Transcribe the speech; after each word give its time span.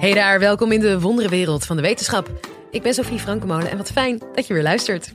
Hey 0.00 0.14
daar, 0.14 0.38
welkom 0.38 0.72
in 0.72 0.80
de 0.80 1.00
wonderenwereld 1.00 1.66
van 1.66 1.76
de 1.76 1.82
wetenschap. 1.82 2.30
Ik 2.70 2.82
ben 2.82 2.94
Sophie 2.94 3.18
Frankemolen 3.18 3.70
en 3.70 3.76
wat 3.76 3.90
fijn 3.90 4.22
dat 4.34 4.46
je 4.46 4.54
weer 4.54 4.62
luistert. 4.62 5.14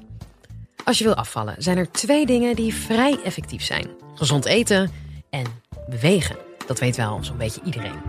Als 0.83 0.97
je 0.97 1.03
wil 1.03 1.15
afvallen, 1.15 1.55
zijn 1.57 1.77
er 1.77 1.91
twee 1.91 2.25
dingen 2.25 2.55
die 2.55 2.73
vrij 2.73 3.19
effectief 3.23 3.63
zijn: 3.63 3.87
gezond 4.13 4.45
eten 4.45 4.91
en 5.29 5.45
bewegen. 5.89 6.35
Dat 6.67 6.79
weet 6.79 6.95
wel 6.95 7.23
zo'n 7.23 7.37
beetje 7.37 7.61
iedereen. 7.63 8.01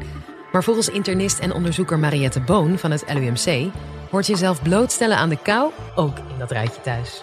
Maar 0.53 0.65
volgens 0.65 0.89
internist 0.89 1.39
en 1.39 1.53
onderzoeker 1.53 1.99
Mariette 1.99 2.41
Boon 2.41 2.79
van 2.79 2.91
het 2.91 3.05
LUMC 3.13 3.73
hoort 4.11 4.27
jezelf 4.27 4.63
blootstellen 4.63 5.17
aan 5.17 5.29
de 5.29 5.43
kou 5.43 5.73
ook 5.95 6.19
in 6.19 6.39
dat 6.39 6.51
rijtje 6.51 6.81
thuis. 6.81 7.23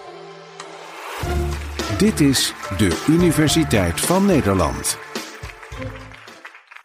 Dit 1.98 2.20
is 2.20 2.52
de 2.78 3.04
Universiteit 3.08 4.00
van 4.00 4.26
Nederland. 4.26 4.98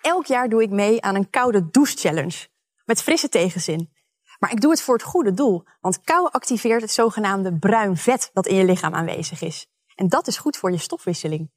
Elk 0.01 0.25
jaar 0.25 0.49
doe 0.49 0.61
ik 0.61 0.69
mee 0.69 1.01
aan 1.01 1.15
een 1.15 1.29
koude 1.29 1.67
douche 1.71 1.97
challenge. 1.97 2.47
Met 2.89 3.03
frisse 3.03 3.29
tegenzin. 3.29 3.91
Maar 4.39 4.51
ik 4.51 4.61
doe 4.61 4.71
het 4.71 4.81
voor 4.81 4.93
het 4.93 5.03
goede 5.03 5.33
doel. 5.33 5.63
Want 5.79 6.01
kou 6.01 6.29
activeert 6.31 6.81
het 6.81 6.91
zogenaamde 6.91 7.57
bruin 7.59 7.97
vet 7.97 8.29
dat 8.33 8.47
in 8.47 8.55
je 8.55 8.63
lichaam 8.63 8.93
aanwezig 8.93 9.41
is. 9.41 9.67
En 9.95 10.07
dat 10.07 10.27
is 10.27 10.37
goed 10.37 10.57
voor 10.57 10.71
je 10.71 10.77
stofwisseling. 10.77 11.51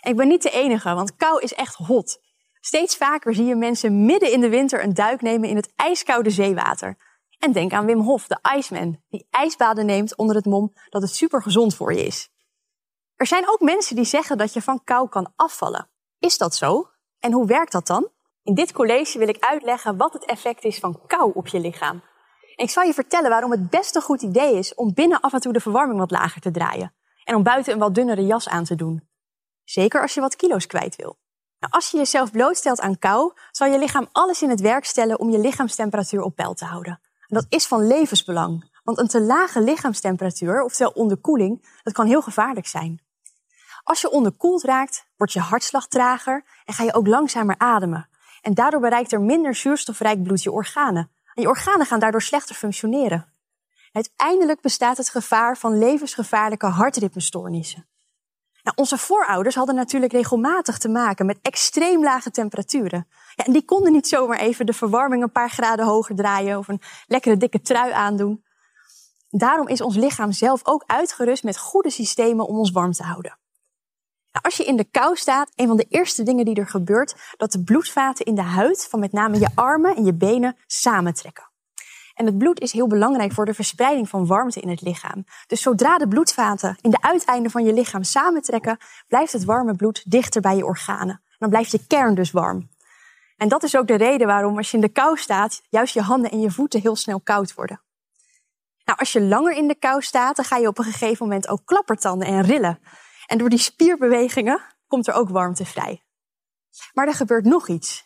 Ik 0.00 0.16
ben 0.16 0.28
niet 0.28 0.42
de 0.42 0.50
enige, 0.50 0.94
want 0.94 1.16
kou 1.16 1.42
is 1.42 1.54
echt 1.54 1.74
hot. 1.74 2.20
Steeds 2.60 2.96
vaker 2.96 3.34
zie 3.34 3.44
je 3.44 3.54
mensen 3.54 4.04
midden 4.04 4.32
in 4.32 4.40
de 4.40 4.48
winter 4.48 4.82
een 4.82 4.94
duik 4.94 5.22
nemen 5.22 5.48
in 5.48 5.56
het 5.56 5.72
ijskoude 5.76 6.30
zeewater. 6.30 6.96
En 7.38 7.52
denk 7.52 7.72
aan 7.72 7.86
Wim 7.86 8.00
Hof, 8.00 8.26
de 8.26 8.38
Iceman, 8.56 9.02
die 9.08 9.26
ijsbaden 9.30 9.86
neemt 9.86 10.16
onder 10.16 10.36
het 10.36 10.44
mom 10.44 10.72
dat 10.88 11.02
het 11.02 11.14
super 11.14 11.42
gezond 11.42 11.74
voor 11.74 11.92
je 11.92 12.04
is. 12.04 12.28
Er 13.14 13.26
zijn 13.26 13.48
ook 13.48 13.60
mensen 13.60 13.96
die 13.96 14.04
zeggen 14.04 14.38
dat 14.38 14.52
je 14.52 14.62
van 14.62 14.84
kou 14.84 15.08
kan 15.08 15.32
afvallen. 15.36 15.90
Is 16.18 16.38
dat 16.38 16.54
zo? 16.54 16.90
En 17.18 17.32
hoe 17.32 17.46
werkt 17.46 17.72
dat 17.72 17.86
dan? 17.86 18.12
In 18.44 18.54
dit 18.54 18.72
college 18.72 19.18
wil 19.18 19.28
ik 19.28 19.44
uitleggen 19.44 19.96
wat 19.96 20.12
het 20.12 20.24
effect 20.24 20.64
is 20.64 20.78
van 20.78 21.00
kou 21.06 21.30
op 21.34 21.46
je 21.46 21.60
lichaam. 21.60 22.02
Ik 22.56 22.70
zal 22.70 22.82
je 22.82 22.94
vertellen 22.94 23.30
waarom 23.30 23.50
het 23.50 23.70
best 23.70 23.94
een 23.94 24.02
goed 24.02 24.22
idee 24.22 24.58
is 24.58 24.74
om 24.74 24.94
binnen 24.94 25.20
af 25.20 25.32
en 25.32 25.40
toe 25.40 25.52
de 25.52 25.60
verwarming 25.60 25.98
wat 25.98 26.10
lager 26.10 26.40
te 26.40 26.50
draaien. 26.50 26.94
En 27.24 27.34
om 27.34 27.42
buiten 27.42 27.72
een 27.72 27.78
wat 27.78 27.94
dunnere 27.94 28.26
jas 28.26 28.48
aan 28.48 28.64
te 28.64 28.74
doen. 28.74 29.08
Zeker 29.64 30.02
als 30.02 30.14
je 30.14 30.20
wat 30.20 30.36
kilo's 30.36 30.66
kwijt 30.66 30.96
wil. 30.96 31.18
Nou, 31.58 31.72
als 31.72 31.90
je 31.90 31.96
jezelf 31.96 32.30
blootstelt 32.30 32.80
aan 32.80 32.98
kou, 32.98 33.32
zal 33.50 33.66
je 33.66 33.78
lichaam 33.78 34.08
alles 34.12 34.42
in 34.42 34.50
het 34.50 34.60
werk 34.60 34.84
stellen 34.84 35.18
om 35.18 35.30
je 35.30 35.38
lichaamstemperatuur 35.38 36.22
op 36.22 36.36
peil 36.36 36.54
te 36.54 36.64
houden. 36.64 37.00
En 37.02 37.36
dat 37.36 37.46
is 37.48 37.66
van 37.66 37.86
levensbelang. 37.86 38.70
Want 38.82 38.98
een 38.98 39.08
te 39.08 39.20
lage 39.20 39.60
lichaamstemperatuur, 39.60 40.62
oftewel 40.62 40.90
onderkoeling, 40.90 41.78
dat 41.82 41.92
kan 41.92 42.06
heel 42.06 42.22
gevaarlijk 42.22 42.66
zijn. 42.66 43.02
Als 43.82 44.00
je 44.00 44.10
onderkoeld 44.10 44.62
raakt, 44.62 45.06
wordt 45.16 45.32
je 45.32 45.40
hartslag 45.40 45.86
trager 45.86 46.44
en 46.64 46.74
ga 46.74 46.84
je 46.84 46.94
ook 46.94 47.06
langzamer 47.06 47.54
ademen. 47.58 48.08
En 48.44 48.54
daardoor 48.54 48.80
bereikt 48.80 49.12
er 49.12 49.20
minder 49.20 49.54
zuurstofrijk 49.54 50.22
bloed 50.22 50.42
je 50.42 50.52
organen. 50.52 51.10
En 51.34 51.42
je 51.42 51.48
organen 51.48 51.86
gaan 51.86 51.98
daardoor 51.98 52.22
slechter 52.22 52.54
functioneren. 52.54 53.32
Uiteindelijk 53.92 54.60
bestaat 54.60 54.96
het 54.96 55.08
gevaar 55.08 55.56
van 55.56 55.78
levensgevaarlijke 55.78 56.66
hartritmestoornissen. 56.66 57.88
Nou, 58.62 58.76
onze 58.76 58.98
voorouders 58.98 59.54
hadden 59.54 59.74
natuurlijk 59.74 60.12
regelmatig 60.12 60.78
te 60.78 60.88
maken 60.88 61.26
met 61.26 61.38
extreem 61.42 62.02
lage 62.02 62.30
temperaturen. 62.30 63.06
Ja, 63.34 63.44
en 63.44 63.52
die 63.52 63.64
konden 63.64 63.92
niet 63.92 64.08
zomaar 64.08 64.38
even 64.38 64.66
de 64.66 64.72
verwarming 64.72 65.22
een 65.22 65.32
paar 65.32 65.50
graden 65.50 65.86
hoger 65.86 66.16
draaien 66.16 66.58
of 66.58 66.68
een 66.68 66.80
lekkere 67.06 67.36
dikke 67.36 67.60
trui 67.60 67.92
aandoen. 67.92 68.44
Daarom 69.28 69.68
is 69.68 69.80
ons 69.80 69.96
lichaam 69.96 70.32
zelf 70.32 70.60
ook 70.64 70.84
uitgerust 70.86 71.44
met 71.44 71.58
goede 71.58 71.90
systemen 71.90 72.46
om 72.46 72.58
ons 72.58 72.70
warm 72.70 72.92
te 72.92 73.02
houden. 73.02 73.38
Nou, 74.34 74.46
als 74.46 74.56
je 74.56 74.64
in 74.64 74.76
de 74.76 74.84
kou 74.84 75.16
staat, 75.16 75.50
een 75.54 75.66
van 75.66 75.76
de 75.76 75.86
eerste 75.88 76.22
dingen 76.22 76.44
die 76.44 76.54
er 76.54 76.68
gebeurt, 76.68 77.14
dat 77.36 77.52
de 77.52 77.62
bloedvaten 77.62 78.24
in 78.24 78.34
de 78.34 78.42
huid 78.42 78.86
van 78.90 79.00
met 79.00 79.12
name 79.12 79.38
je 79.38 79.48
armen 79.54 79.96
en 79.96 80.04
je 80.04 80.14
benen 80.14 80.56
samentrekken. 80.66 81.50
En 82.14 82.26
het 82.26 82.38
bloed 82.38 82.60
is 82.60 82.72
heel 82.72 82.86
belangrijk 82.86 83.32
voor 83.32 83.44
de 83.44 83.54
verspreiding 83.54 84.08
van 84.08 84.26
warmte 84.26 84.60
in 84.60 84.68
het 84.68 84.80
lichaam. 84.80 85.24
Dus 85.46 85.62
zodra 85.62 85.98
de 85.98 86.08
bloedvaten 86.08 86.76
in 86.80 86.90
de 86.90 87.02
uiteinden 87.02 87.50
van 87.50 87.64
je 87.64 87.72
lichaam 87.72 88.02
samentrekken, 88.02 88.78
blijft 89.08 89.32
het 89.32 89.44
warme 89.44 89.76
bloed 89.76 90.10
dichter 90.10 90.40
bij 90.40 90.56
je 90.56 90.66
organen. 90.66 91.22
Dan 91.38 91.48
blijft 91.48 91.70
je 91.70 91.86
kern 91.86 92.14
dus 92.14 92.30
warm. 92.30 92.70
En 93.36 93.48
dat 93.48 93.62
is 93.62 93.76
ook 93.76 93.86
de 93.86 93.96
reden 93.96 94.26
waarom 94.26 94.56
als 94.56 94.70
je 94.70 94.76
in 94.76 94.82
de 94.82 94.92
kou 94.92 95.16
staat, 95.16 95.62
juist 95.68 95.94
je 95.94 96.00
handen 96.00 96.30
en 96.30 96.40
je 96.40 96.50
voeten 96.50 96.80
heel 96.80 96.96
snel 96.96 97.20
koud 97.20 97.54
worden. 97.54 97.80
Nou, 98.84 98.98
als 98.98 99.12
je 99.12 99.20
langer 99.20 99.56
in 99.56 99.68
de 99.68 99.74
kou 99.74 100.02
staat, 100.02 100.36
dan 100.36 100.44
ga 100.44 100.56
je 100.56 100.68
op 100.68 100.78
een 100.78 100.84
gegeven 100.84 101.26
moment 101.26 101.48
ook 101.48 101.60
klappertanden 101.64 102.28
en 102.28 102.42
rillen. 102.42 102.78
En 103.26 103.38
door 103.38 103.48
die 103.48 103.58
spierbewegingen 103.58 104.60
komt 104.86 105.06
er 105.06 105.14
ook 105.14 105.28
warmte 105.28 105.64
vrij. 105.64 106.02
Maar 106.92 107.06
er 107.06 107.14
gebeurt 107.14 107.44
nog 107.44 107.68
iets. 107.68 108.02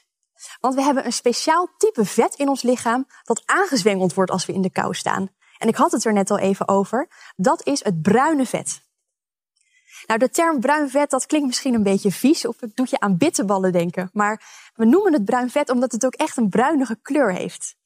Want 0.61 0.75
we 0.75 0.83
hebben 0.83 1.05
een 1.05 1.13
speciaal 1.13 1.69
type 1.79 2.05
vet 2.05 2.35
in 2.35 2.49
ons 2.49 2.63
lichaam 2.63 3.07
dat 3.23 3.43
aangezwengeld 3.45 4.15
wordt 4.15 4.31
als 4.31 4.47
we 4.47 4.53
in 4.53 4.63
de 4.63 4.71
kou 4.71 4.95
staan. 4.95 5.29
En 5.59 5.69
ik 5.69 5.77
had 5.77 5.93
het 5.93 6.05
er 6.05 6.13
net 6.13 6.31
al 6.31 6.39
even 6.39 6.69
over. 6.69 7.09
Dat 7.37 7.67
is 7.67 7.85
het 7.85 8.03
bruine 8.03 8.47
vet. 8.47 8.87
Nou, 10.07 10.21
de 10.21 10.31
term 10.31 10.61
bruin 10.61 10.91
vet, 10.91 11.11
dat 11.11 11.27
klinkt 11.27 11.47
misschien 11.47 11.75
een 11.75 11.83
beetje 11.83 12.13
vies 12.13 12.47
of 12.47 12.61
het 12.61 12.77
doet 12.77 12.91
je 12.91 13.01
aan 13.01 13.17
bitterballen 13.17 13.73
denken. 13.73 14.11
Maar 14.13 14.43
we 14.75 14.85
noemen 14.85 15.13
het 15.13 15.25
bruin 15.25 15.51
vet 15.51 15.71
omdat 15.71 15.93
het 15.93 16.07
ook 16.07 16.15
echt 16.15 16.37
een 16.37 16.49
bruinige 16.49 16.99
kleur 17.03 17.33
heeft. 17.33 17.77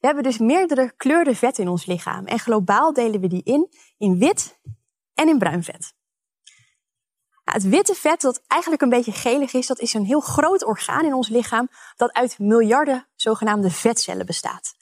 We 0.00 0.06
hebben 0.06 0.22
dus 0.22 0.38
meerdere 0.38 0.92
kleurde 0.96 1.34
vet 1.34 1.58
in 1.58 1.68
ons 1.68 1.86
lichaam. 1.86 2.26
En 2.26 2.38
globaal 2.38 2.92
delen 2.92 3.20
we 3.20 3.26
die 3.26 3.42
in 3.42 3.68
in 3.98 4.18
wit 4.18 4.58
en 5.14 5.28
in 5.28 5.38
bruin 5.38 5.62
vet. 5.62 5.93
Het 7.54 7.68
witte 7.68 7.94
vet, 7.94 8.20
dat 8.20 8.42
eigenlijk 8.46 8.82
een 8.82 8.88
beetje 8.88 9.12
gelig 9.12 9.52
is, 9.52 9.66
dat 9.66 9.78
is 9.78 9.94
een 9.94 10.04
heel 10.04 10.20
groot 10.20 10.64
orgaan 10.64 11.04
in 11.04 11.14
ons 11.14 11.28
lichaam 11.28 11.68
dat 11.96 12.12
uit 12.12 12.38
miljarden 12.38 13.08
zogenaamde 13.14 13.70
vetcellen 13.70 14.26
bestaat. 14.26 14.74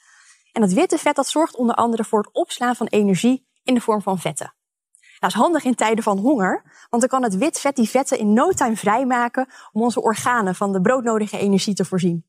En 0.53 0.60
dat 0.60 0.72
witte 0.72 0.99
vet 0.99 1.16
dat 1.16 1.28
zorgt 1.28 1.56
onder 1.56 1.75
andere 1.75 2.05
voor 2.05 2.19
het 2.19 2.33
opslaan 2.33 2.77
van 2.77 2.87
energie 2.87 3.49
in 3.62 3.75
de 3.75 3.81
vorm 3.81 4.03
van 4.03 4.19
vetten. 4.19 4.55
Dat 5.19 5.31
is 5.31 5.37
handig 5.37 5.65
in 5.65 5.75
tijden 5.75 6.05
van 6.05 6.19
honger, 6.19 6.87
want 6.91 7.03
dan 7.03 7.10
kan 7.10 7.22
het 7.22 7.37
wit 7.37 7.60
vet 7.60 7.77
die 7.77 7.88
vetten 7.88 8.19
in 8.19 8.33
no 8.33 8.50
time 8.50 8.77
vrijmaken 8.77 9.49
om 9.72 9.83
onze 9.83 10.03
organen 10.03 10.54
van 10.54 10.72
de 10.72 10.81
broodnodige 10.81 11.39
energie 11.39 11.75
te 11.75 11.84
voorzien. 11.84 12.27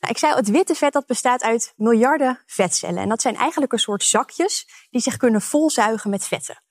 Nou, 0.00 0.12
ik 0.12 0.18
zei 0.18 0.34
het 0.34 0.50
witte 0.50 0.74
vet 0.74 0.92
dat 0.92 1.06
bestaat 1.06 1.42
uit 1.42 1.72
miljarden 1.76 2.42
vetcellen. 2.46 3.02
En 3.02 3.08
dat 3.08 3.20
zijn 3.20 3.36
eigenlijk 3.36 3.72
een 3.72 3.78
soort 3.78 4.02
zakjes 4.02 4.68
die 4.90 5.00
zich 5.00 5.16
kunnen 5.16 5.40
volzuigen 5.40 6.10
met 6.10 6.24
vetten. 6.24 6.64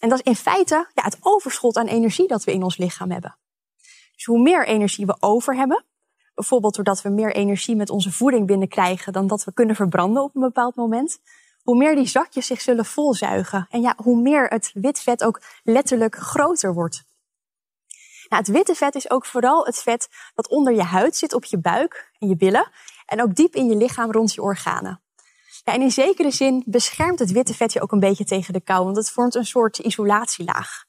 En 0.00 0.08
dat 0.08 0.18
is 0.18 0.24
in 0.24 0.36
feite 0.36 0.74
ja, 0.94 1.02
het 1.02 1.18
overschot 1.20 1.76
aan 1.76 1.86
energie 1.86 2.28
dat 2.28 2.44
we 2.44 2.52
in 2.52 2.62
ons 2.62 2.76
lichaam 2.76 3.10
hebben. 3.10 3.36
Dus 4.12 4.24
hoe 4.24 4.40
meer 4.40 4.66
energie 4.66 5.06
we 5.06 5.16
over 5.20 5.56
hebben, 5.56 5.84
bijvoorbeeld 6.34 6.74
doordat 6.74 7.02
we 7.02 7.08
meer 7.08 7.34
energie 7.34 7.76
met 7.76 7.90
onze 7.90 8.12
voeding 8.12 8.46
binnenkrijgen 8.46 9.12
dan 9.12 9.26
dat 9.26 9.44
we 9.44 9.52
kunnen 9.52 9.76
verbranden 9.76 10.22
op 10.22 10.34
een 10.34 10.40
bepaald 10.40 10.74
moment, 10.74 11.18
hoe 11.62 11.76
meer 11.76 11.94
die 11.94 12.06
zakjes 12.06 12.46
zich 12.46 12.60
zullen 12.60 12.84
volzuigen. 12.84 13.66
En 13.70 13.80
ja, 13.80 13.94
hoe 13.96 14.20
meer 14.20 14.46
het 14.46 14.70
wit 14.74 15.00
vet 15.00 15.24
ook 15.24 15.40
letterlijk 15.62 16.16
groter 16.16 16.74
wordt. 16.74 17.04
Nou, 18.28 18.42
het 18.42 18.52
witte 18.52 18.74
vet 18.74 18.94
is 18.94 19.10
ook 19.10 19.26
vooral 19.26 19.64
het 19.64 19.78
vet 19.78 20.08
dat 20.34 20.48
onder 20.48 20.74
je 20.74 20.82
huid 20.82 21.16
zit, 21.16 21.34
op 21.34 21.44
je 21.44 21.58
buik 21.58 22.10
en 22.18 22.28
je 22.28 22.36
billen. 22.36 22.70
En 23.06 23.22
ook 23.22 23.34
diep 23.34 23.54
in 23.54 23.66
je 23.66 23.76
lichaam 23.76 24.12
rond 24.12 24.34
je 24.34 24.42
organen. 24.42 25.00
Ja, 25.64 25.72
en 25.72 25.82
in 25.82 25.90
zekere 25.90 26.30
zin 26.30 26.62
beschermt 26.66 27.18
het 27.18 27.30
witte 27.30 27.54
vet 27.54 27.72
je 27.72 27.80
ook 27.80 27.92
een 27.92 28.00
beetje 28.00 28.24
tegen 28.24 28.52
de 28.52 28.60
kou, 28.60 28.84
want 28.84 28.96
het 28.96 29.10
vormt 29.10 29.34
een 29.34 29.46
soort 29.46 29.78
isolatielaag. 29.78 30.84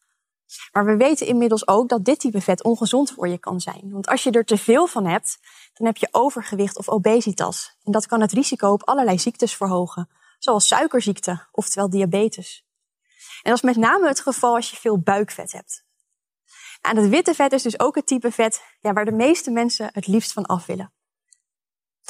Maar 0.72 0.86
we 0.86 0.98
weten 0.98 1.28
inmiddels 1.28 1.68
ook 1.68 1.90
dat 1.90 2.06
dit 2.06 2.20
type 2.20 2.42
vet 2.42 2.64
ongezond 2.64 3.12
voor 3.12 3.28
je 3.28 3.38
kan 3.38 3.60
zijn. 3.60 3.90
Want 3.92 4.08
als 4.08 4.24
je 4.24 4.32
er 4.32 4.46
te 4.46 4.58
veel 4.58 4.88
van 4.88 5.06
hebt, 5.06 5.40
dan 5.74 5.88
heb 5.88 5.98
je 5.98 6.08
overgewicht 6.12 6.78
of 6.78 6.90
obesitas. 6.90 7.78
En 7.84 7.92
dat 7.92 8.06
kan 8.06 8.22
het 8.22 8.32
risico 8.32 8.72
op 8.72 8.84
allerlei 8.84 9.20
ziektes 9.20 9.56
verhogen, 9.56 10.10
zoals 10.40 10.68
suikerziekte, 10.68 11.48
oftewel 11.52 11.90
diabetes. 11.90 12.66
En 13.42 13.50
dat 13.50 13.54
is 13.54 13.62
met 13.62 13.76
name 13.76 14.08
het 14.08 14.20
geval 14.20 14.56
als 14.56 14.70
je 14.70 14.76
veel 14.76 15.00
buikvet 15.00 15.52
hebt. 15.52 15.84
En 16.82 16.98
het 16.98 17.10
witte 17.10 17.34
vet 17.34 17.52
is 17.52 17.62
dus 17.62 17.80
ook 17.80 17.96
het 17.96 18.06
type 18.06 18.32
vet 18.32 18.64
ja, 18.80 18.94
waar 18.94 19.06
de 19.06 19.12
meeste 19.12 19.52
mensen 19.52 19.90
het 19.94 20.08
liefst 20.08 20.34
van 20.34 20.46
af 20.46 20.66
willen. 20.66 20.94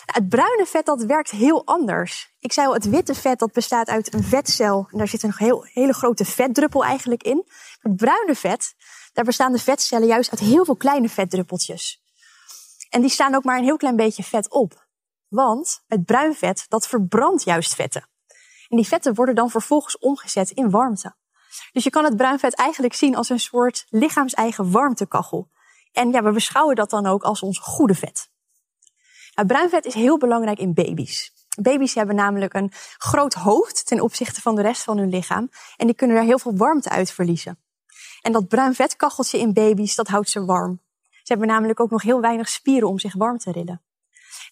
Het 0.05 0.29
bruine 0.29 0.65
vet 0.65 0.85
dat 0.85 1.03
werkt 1.03 1.31
heel 1.31 1.65
anders. 1.65 2.33
Ik 2.39 2.53
zei 2.53 2.67
al, 2.67 2.73
het 2.73 2.89
witte 2.89 3.15
vet 3.15 3.39
dat 3.39 3.51
bestaat 3.51 3.87
uit 3.87 4.13
een 4.13 4.23
vetcel. 4.23 4.87
En 4.91 4.97
daar 4.97 5.07
zit 5.07 5.23
een 5.23 5.33
heel, 5.35 5.65
hele 5.73 5.93
grote 5.93 6.25
vetdruppel 6.25 6.83
eigenlijk 6.83 7.23
in. 7.23 7.45
Het 7.79 7.95
bruine 7.95 8.35
vet, 8.35 8.75
daar 9.13 9.25
bestaan 9.25 9.51
de 9.51 9.59
vetcellen 9.59 10.07
juist 10.07 10.31
uit 10.31 10.39
heel 10.39 10.65
veel 10.65 10.75
kleine 10.75 11.09
vetdruppeltjes. 11.09 12.01
En 12.89 13.01
die 13.01 13.09
staan 13.09 13.35
ook 13.35 13.43
maar 13.43 13.57
een 13.57 13.63
heel 13.63 13.77
klein 13.77 13.95
beetje 13.95 14.23
vet 14.23 14.49
op. 14.49 14.87
Want 15.27 15.83
het 15.87 16.05
bruin 16.05 16.35
vet, 16.35 16.65
dat 16.67 16.87
verbrandt 16.87 17.43
juist 17.43 17.75
vetten. 17.75 18.09
En 18.67 18.77
die 18.77 18.87
vetten 18.87 19.13
worden 19.13 19.35
dan 19.35 19.49
vervolgens 19.49 19.97
omgezet 19.97 20.49
in 20.49 20.69
warmte. 20.69 21.15
Dus 21.71 21.83
je 21.83 21.89
kan 21.89 22.03
het 22.03 22.17
bruin 22.17 22.39
vet 22.39 22.55
eigenlijk 22.55 22.93
zien 22.93 23.15
als 23.15 23.29
een 23.29 23.39
soort 23.39 23.85
lichaams-eigen 23.89 24.71
warmtekachel. 24.71 25.49
En 25.91 26.11
ja, 26.11 26.23
we 26.23 26.31
beschouwen 26.31 26.75
dat 26.75 26.89
dan 26.89 27.05
ook 27.05 27.23
als 27.23 27.41
ons 27.41 27.59
goede 27.59 27.95
vet. 27.95 28.30
Nou, 29.33 29.47
bruin 29.47 29.69
vet 29.69 29.85
is 29.85 29.93
heel 29.93 30.17
belangrijk 30.17 30.59
in 30.59 30.73
baby's. 30.73 31.33
Baby's 31.61 31.93
hebben 31.93 32.15
namelijk 32.15 32.53
een 32.53 32.71
groot 32.97 33.33
hoofd 33.33 33.85
ten 33.85 34.01
opzichte 34.01 34.41
van 34.41 34.55
de 34.55 34.61
rest 34.61 34.83
van 34.83 34.97
hun 34.97 35.09
lichaam. 35.09 35.49
En 35.77 35.85
die 35.85 35.95
kunnen 35.95 36.15
daar 36.15 36.25
heel 36.25 36.39
veel 36.39 36.55
warmte 36.55 36.89
uit 36.89 37.11
verliezen. 37.11 37.59
En 38.21 38.31
dat 38.31 38.47
bruin 38.47 38.75
vetkacheltje 38.75 39.39
in 39.39 39.53
baby's, 39.53 39.95
dat 39.95 40.07
houdt 40.07 40.29
ze 40.29 40.45
warm. 40.45 40.81
Ze 41.09 41.33
hebben 41.33 41.47
namelijk 41.47 41.79
ook 41.79 41.89
nog 41.89 42.01
heel 42.01 42.21
weinig 42.21 42.49
spieren 42.49 42.87
om 42.87 42.99
zich 42.99 43.13
warm 43.13 43.37
te 43.37 43.51
rillen. 43.51 43.81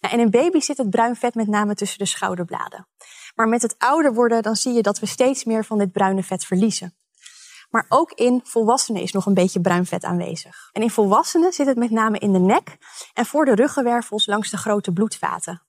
Nou, 0.00 0.14
en 0.14 0.20
in 0.20 0.30
baby's 0.30 0.66
zit 0.66 0.76
het 0.76 0.90
bruin 0.90 1.16
vet 1.16 1.34
met 1.34 1.46
name 1.46 1.74
tussen 1.74 1.98
de 1.98 2.04
schouderbladen. 2.04 2.88
Maar 3.34 3.48
met 3.48 3.62
het 3.62 3.74
ouder 3.78 4.14
worden, 4.14 4.42
dan 4.42 4.56
zie 4.56 4.72
je 4.72 4.82
dat 4.82 4.98
we 4.98 5.06
steeds 5.06 5.44
meer 5.44 5.64
van 5.64 5.78
dit 5.78 5.92
bruine 5.92 6.22
vet 6.22 6.44
verliezen. 6.44 6.94
Maar 7.70 7.86
ook 7.88 8.12
in 8.12 8.40
volwassenen 8.44 9.02
is 9.02 9.12
nog 9.12 9.26
een 9.26 9.34
beetje 9.34 9.60
bruin 9.60 9.86
vet 9.86 10.04
aanwezig. 10.04 10.70
En 10.72 10.82
in 10.82 10.90
volwassenen 10.90 11.52
zit 11.52 11.66
het 11.66 11.76
met 11.76 11.90
name 11.90 12.18
in 12.18 12.32
de 12.32 12.38
nek 12.38 12.76
en 13.14 13.26
voor 13.26 13.44
de 13.44 13.54
ruggenwervels 13.54 14.26
langs 14.26 14.50
de 14.50 14.56
grote 14.56 14.92
bloedvaten. 14.92 15.62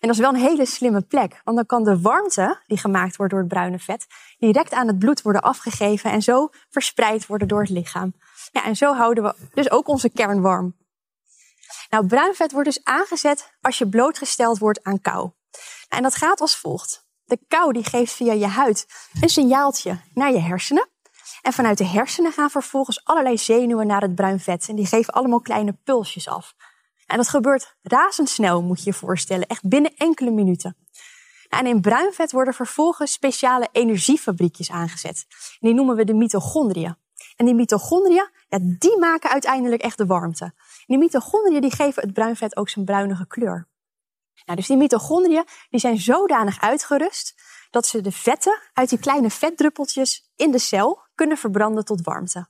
En 0.00 0.10
dat 0.10 0.18
is 0.18 0.24
wel 0.24 0.34
een 0.34 0.48
hele 0.48 0.66
slimme 0.66 1.02
plek, 1.02 1.40
want 1.44 1.56
dan 1.56 1.66
kan 1.66 1.84
de 1.84 2.00
warmte 2.00 2.62
die 2.66 2.78
gemaakt 2.78 3.16
wordt 3.16 3.32
door 3.32 3.40
het 3.40 3.50
bruine 3.50 3.78
vet 3.78 4.06
direct 4.38 4.72
aan 4.72 4.86
het 4.86 4.98
bloed 4.98 5.22
worden 5.22 5.42
afgegeven 5.42 6.10
en 6.10 6.22
zo 6.22 6.48
verspreid 6.70 7.26
worden 7.26 7.48
door 7.48 7.60
het 7.60 7.70
lichaam. 7.70 8.14
Ja, 8.52 8.64
en 8.64 8.76
zo 8.76 8.94
houden 8.94 9.24
we 9.24 9.34
dus 9.54 9.70
ook 9.70 9.88
onze 9.88 10.08
kern 10.10 10.40
warm. 10.40 10.76
Nou, 11.90 12.06
bruin 12.06 12.34
vet 12.34 12.52
wordt 12.52 12.68
dus 12.68 12.84
aangezet 12.84 13.54
als 13.60 13.78
je 13.78 13.88
blootgesteld 13.88 14.58
wordt 14.58 14.82
aan 14.82 15.00
kou. 15.00 15.30
En 15.88 16.02
dat 16.02 16.14
gaat 16.14 16.40
als 16.40 16.56
volgt. 16.56 17.06
De 17.24 17.38
kou 17.48 17.72
die 17.72 17.84
geeft 17.84 18.12
via 18.12 18.32
je 18.32 18.46
huid 18.46 18.86
een 19.20 19.28
signaaltje 19.28 20.00
naar 20.14 20.32
je 20.32 20.40
hersenen. 20.40 20.88
En 21.42 21.52
vanuit 21.52 21.78
de 21.78 21.86
hersenen 21.86 22.32
gaan 22.32 22.50
vervolgens 22.50 23.04
allerlei 23.04 23.38
zenuwen 23.38 23.86
naar 23.86 24.00
het 24.00 24.14
bruin 24.14 24.40
vet. 24.40 24.68
En 24.68 24.76
die 24.76 24.86
geven 24.86 25.14
allemaal 25.14 25.40
kleine 25.40 25.78
pulsjes 25.84 26.28
af. 26.28 26.54
En 27.06 27.16
dat 27.16 27.28
gebeurt 27.28 27.76
razendsnel, 27.82 28.62
moet 28.62 28.78
je 28.78 28.90
je 28.90 28.96
voorstellen. 28.96 29.46
Echt 29.46 29.68
binnen 29.68 29.96
enkele 29.96 30.30
minuten. 30.30 30.76
En 31.48 31.66
in 31.66 31.80
bruin 31.80 32.12
vet 32.12 32.32
worden 32.32 32.54
vervolgens 32.54 33.12
speciale 33.12 33.68
energiefabriekjes 33.72 34.70
aangezet. 34.70 35.26
Die 35.60 35.74
noemen 35.74 35.96
we 35.96 36.04
de 36.04 36.14
mitochondriën. 36.14 36.96
En 37.36 37.44
die 37.44 37.54
mitochondriën, 37.54 38.28
die 38.78 38.98
maken 38.98 39.30
uiteindelijk 39.30 39.82
echt 39.82 39.98
de 39.98 40.06
warmte. 40.06 40.44
En 40.44 40.54
die 40.86 40.98
mitochondriën 40.98 41.60
die 41.60 41.74
geven 41.74 42.02
het 42.02 42.12
bruin 42.12 42.36
vet 42.36 42.56
ook 42.56 42.68
zijn 42.68 42.84
bruinige 42.84 43.26
kleur. 43.26 43.68
Nou, 44.44 44.58
dus 44.58 44.66
die 44.66 44.76
mitochondriën 44.76 45.44
die 45.70 45.80
zijn 45.80 45.98
zodanig 45.98 46.60
uitgerust 46.60 47.34
dat 47.70 47.86
ze 47.86 48.00
de 48.00 48.12
vetten 48.12 48.60
uit 48.72 48.88
die 48.88 48.98
kleine 48.98 49.30
vetdruppeltjes 49.30 50.30
in 50.36 50.50
de 50.50 50.58
cel 50.58 51.02
kunnen 51.14 51.36
verbranden 51.36 51.84
tot 51.84 52.02
warmte. 52.02 52.46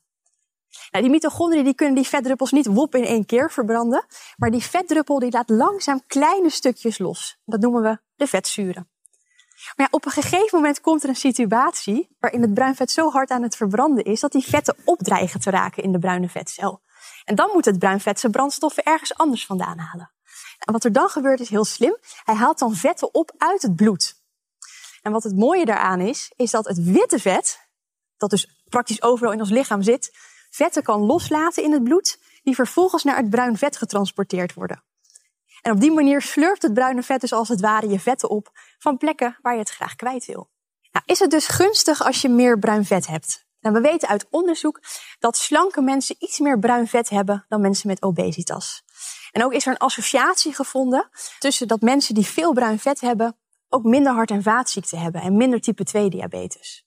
Nou, 0.91 1.05
die 1.05 1.11
mitochondriën 1.11 1.65
die 1.65 1.75
kunnen 1.75 1.95
die 1.95 2.07
vetdruppels 2.07 2.51
niet 2.51 2.67
wop 2.67 2.95
in 2.95 3.05
één 3.05 3.27
keer 3.27 3.51
verbranden, 3.51 4.07
maar 4.37 4.51
die 4.51 4.63
vetdruppel 4.63 5.19
die 5.19 5.31
laat 5.31 5.49
langzaam 5.49 6.07
kleine 6.07 6.51
stukjes 6.51 6.99
los. 6.99 7.39
Dat 7.45 7.61
noemen 7.61 7.83
we 7.83 7.99
de 8.17 8.27
vetzuren. 8.27 8.89
Maar 9.77 9.89
op 9.91 10.07
een 10.07 10.13
gegeven 10.13 10.59
moment 10.59 10.81
komt 10.81 11.03
er 11.03 11.09
een 11.09 11.17
situatie 11.17 12.17
waarin 12.19 12.43
het 12.43 12.55
bruin 12.55 12.75
vet 12.75 12.91
zo 12.91 13.11
hard 13.11 13.31
aan 13.31 13.43
het 13.43 13.57
verbranden 13.57 14.05
is 14.05 14.21
dat 14.21 14.33
die 14.33 14.45
vetten 14.45 14.77
opdreigen 14.85 15.41
te 15.41 15.51
raken 15.51 15.83
in 15.83 15.93
de 15.93 15.99
bruine 15.99 16.29
vetcel. 16.29 16.83
En 17.25 17.35
dan 17.35 17.51
moet 17.53 17.65
het 17.65 17.79
bruin 17.79 18.01
vet 18.01 18.21
zijn 18.21 18.33
brandstoffen 18.33 18.85
ergens 18.85 19.15
anders 19.15 19.47
vandaan 19.47 19.79
halen. 19.79 20.11
En 20.59 20.73
wat 20.73 20.85
er 20.85 20.93
dan 20.93 21.09
gebeurt 21.09 21.41
is 21.41 21.49
heel 21.49 21.65
slim. 21.65 21.97
Hij 22.25 22.35
haalt 22.35 22.59
dan 22.59 22.75
vetten 22.75 23.15
op 23.15 23.33
uit 23.39 23.63
het 23.63 23.77
bloed. 23.77 24.23
En 25.03 25.13
wat 25.13 25.23
het 25.23 25.37
mooie 25.37 25.65
daaraan 25.65 26.01
is, 26.01 26.33
is 26.37 26.51
dat 26.51 26.67
het 26.67 26.83
witte 26.83 27.19
vet, 27.19 27.64
dat 28.31 28.41
dus 28.41 28.63
praktisch 28.69 29.03
overal 29.03 29.33
in 29.33 29.41
ons 29.41 29.51
lichaam 29.51 29.83
zit, 29.83 30.17
vetten 30.51 30.83
kan 30.83 31.01
loslaten 31.01 31.63
in 31.63 31.73
het 31.73 31.85
bloed, 31.85 32.19
die 32.43 32.55
vervolgens 32.55 33.05
naar 33.05 33.17
het 33.17 33.31
bruin 33.31 33.57
vet 33.57 33.77
getransporteerd 33.77 34.55
worden. 34.55 34.83
En 35.63 35.73
op 35.73 35.81
die 35.81 35.93
manier 35.93 36.23
slurft 36.23 36.63
het 36.63 36.75
bruine 36.75 37.03
vet 37.03 37.21
dus 37.21 37.33
als 37.33 37.49
het 37.49 37.61
ware 37.61 37.89
je 37.89 38.01
vetten 38.01 38.31
op 38.31 38.51
van 38.79 38.97
plekken 38.97 39.39
waar 39.43 39.53
je 39.53 39.59
het 39.59 39.71
graag 39.71 39.97
kwijt 39.97 40.25
wil. 40.25 40.51
Nou, 40.93 41.05
is 41.07 41.19
het 41.19 41.31
dus 41.31 41.47
gunstig 41.47 42.05
als 42.05 42.23
je 42.23 42.29
meer 42.29 42.59
bruin 42.59 42.85
vet 42.85 43.07
hebt? 43.07 43.47
Nou, 43.61 43.75
we 43.75 43.81
weten 43.81 44.09
uit 44.09 44.27
onderzoek 44.31 44.81
dat 45.19 45.37
slanke 45.37 45.83
mensen 45.83 46.17
iets 46.19 46.39
meer 46.39 46.59
bruin 46.59 46.89
vet 46.89 47.09
hebben 47.09 47.45
dan 47.49 47.61
mensen 47.61 47.89
met 47.89 48.03
obesitas. 48.03 48.83
En 49.33 49.45
ook 49.45 49.53
is 49.53 49.67
er 49.67 49.73
een 49.73 49.79
associatie 49.79 50.55
gevonden 50.55 51.09
tussen 51.39 51.69
dat 51.69 51.81
mensen 51.81 52.15
die 52.15 52.27
veel 52.27 52.53
bruin 52.53 52.79
vet 52.79 53.01
hebben 53.01 53.37
ook 53.69 53.85
minder 53.85 54.13
hart- 54.13 54.31
en 54.31 54.43
vaatziekten 54.43 54.99
hebben 54.99 55.21
en 55.21 55.37
minder 55.37 55.61
type 55.61 55.85
2 55.85 56.11
diabetes. 56.11 56.85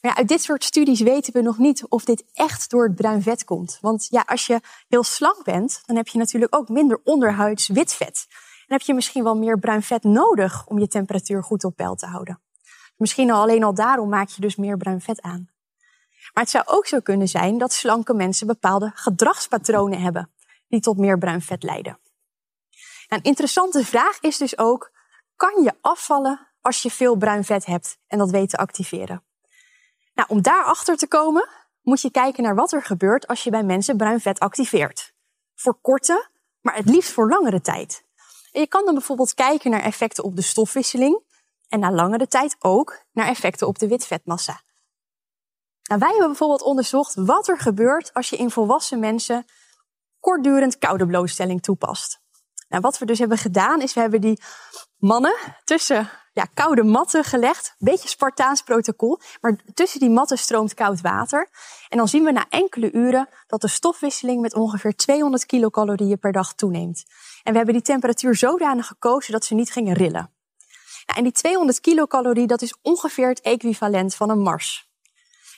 Ja, 0.00 0.16
uit 0.16 0.28
dit 0.28 0.42
soort 0.42 0.64
studies 0.64 1.00
weten 1.00 1.32
we 1.32 1.40
nog 1.40 1.58
niet 1.58 1.86
of 1.88 2.04
dit 2.04 2.24
echt 2.32 2.70
door 2.70 2.84
het 2.84 2.94
bruin 2.94 3.22
vet 3.22 3.44
komt. 3.44 3.78
Want 3.80 4.06
ja, 4.10 4.22
als 4.26 4.46
je 4.46 4.60
heel 4.88 5.02
slank 5.02 5.44
bent, 5.44 5.82
dan 5.86 5.96
heb 5.96 6.08
je 6.08 6.18
natuurlijk 6.18 6.56
ook 6.56 6.68
minder 6.68 7.00
onderhuids 7.04 7.68
wit 7.68 7.94
vet. 7.94 8.26
En 8.66 8.74
heb 8.74 8.80
je 8.80 8.94
misschien 8.94 9.24
wel 9.24 9.36
meer 9.36 9.58
bruin 9.58 9.82
vet 9.82 10.02
nodig 10.02 10.66
om 10.66 10.78
je 10.78 10.88
temperatuur 10.88 11.42
goed 11.42 11.64
op 11.64 11.76
peil 11.76 11.94
te 11.94 12.06
houden. 12.06 12.40
Misschien 12.96 13.30
al 13.30 13.40
alleen 13.40 13.64
al 13.64 13.74
daarom 13.74 14.08
maak 14.08 14.28
je 14.28 14.40
dus 14.40 14.56
meer 14.56 14.76
bruin 14.76 15.00
vet 15.00 15.22
aan. 15.22 15.50
Maar 16.34 16.42
het 16.44 16.52
zou 16.52 16.64
ook 16.66 16.86
zo 16.86 17.00
kunnen 17.00 17.28
zijn 17.28 17.58
dat 17.58 17.72
slanke 17.72 18.14
mensen 18.14 18.46
bepaalde 18.46 18.92
gedragspatronen 18.94 20.00
hebben 20.00 20.30
die 20.68 20.80
tot 20.80 20.96
meer 20.96 21.18
bruin 21.18 21.42
vet 21.42 21.62
leiden. 21.62 21.98
Een 23.08 23.22
interessante 23.22 23.84
vraag 23.84 24.20
is 24.20 24.36
dus 24.36 24.58
ook, 24.58 24.92
kan 25.36 25.62
je 25.62 25.74
afvallen 25.80 26.48
als 26.60 26.82
je 26.82 26.90
veel 26.90 27.16
bruin 27.16 27.44
vet 27.44 27.66
hebt 27.66 27.98
en 28.06 28.18
dat 28.18 28.30
weet 28.30 28.50
te 28.50 28.56
activeren? 28.56 29.22
Nou, 30.18 30.30
om 30.30 30.42
daarachter 30.42 30.96
te 30.96 31.08
komen, 31.08 31.48
moet 31.82 32.00
je 32.00 32.10
kijken 32.10 32.42
naar 32.42 32.54
wat 32.54 32.72
er 32.72 32.82
gebeurt 32.82 33.26
als 33.26 33.44
je 33.44 33.50
bij 33.50 33.62
mensen 33.62 33.96
bruin 33.96 34.20
vet 34.20 34.38
activeert. 34.38 35.12
Voor 35.54 35.78
korte, 35.80 36.28
maar 36.60 36.76
het 36.76 36.88
liefst 36.88 37.12
voor 37.12 37.28
langere 37.28 37.60
tijd. 37.60 38.04
Je 38.52 38.66
kan 38.66 38.84
dan 38.84 38.94
bijvoorbeeld 38.94 39.34
kijken 39.34 39.70
naar 39.70 39.82
effecten 39.82 40.24
op 40.24 40.36
de 40.36 40.42
stofwisseling 40.42 41.22
en 41.68 41.80
na 41.80 41.92
langere 41.92 42.26
tijd 42.26 42.56
ook 42.58 43.04
naar 43.12 43.26
effecten 43.26 43.66
op 43.66 43.78
de 43.78 43.88
witvetmassa. 43.88 44.60
Nou, 45.82 46.00
wij 46.00 46.10
hebben 46.10 46.28
bijvoorbeeld 46.28 46.62
onderzocht 46.62 47.14
wat 47.14 47.48
er 47.48 47.58
gebeurt 47.58 48.14
als 48.14 48.30
je 48.30 48.36
in 48.36 48.50
volwassen 48.50 48.98
mensen 48.98 49.44
kortdurend 50.20 50.78
koude 50.78 51.06
blootstelling 51.06 51.62
toepast. 51.62 52.20
Nou, 52.68 52.82
wat 52.82 52.98
we 52.98 53.04
dus 53.04 53.18
hebben 53.18 53.38
gedaan 53.38 53.80
is 53.80 53.94
we 53.94 54.00
hebben 54.00 54.20
die 54.20 54.40
mannen 54.96 55.34
tussen 55.64 56.10
ja, 56.32 56.46
koude 56.54 56.82
matten 56.84 57.24
gelegd. 57.24 57.74
Beetje 57.78 58.08
Spartaans 58.08 58.62
protocol. 58.62 59.20
Maar 59.40 59.56
tussen 59.74 60.00
die 60.00 60.10
matten 60.10 60.38
stroomt 60.38 60.74
koud 60.74 61.00
water. 61.00 61.48
En 61.88 61.98
dan 61.98 62.08
zien 62.08 62.24
we 62.24 62.32
na 62.32 62.46
enkele 62.48 62.92
uren 62.92 63.28
dat 63.46 63.60
de 63.60 63.68
stofwisseling 63.68 64.40
met 64.40 64.54
ongeveer 64.54 64.96
200 64.96 65.46
kilocalorieën 65.46 66.18
per 66.18 66.32
dag 66.32 66.54
toeneemt. 66.54 67.04
En 67.42 67.50
we 67.52 67.56
hebben 67.56 67.74
die 67.74 67.84
temperatuur 67.84 68.34
zodanig 68.36 68.86
gekozen 68.86 69.32
dat 69.32 69.44
ze 69.44 69.54
niet 69.54 69.72
gingen 69.72 69.94
rillen. 69.94 70.32
Nou, 71.06 71.18
en 71.18 71.22
die 71.22 71.32
200 71.32 71.80
kilocalorie, 71.80 72.46
dat 72.46 72.62
is 72.62 72.74
ongeveer 72.82 73.28
het 73.28 73.40
equivalent 73.40 74.14
van 74.14 74.30
een 74.30 74.40
Mars. 74.40 74.88